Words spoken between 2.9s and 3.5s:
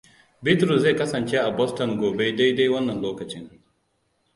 lokacin.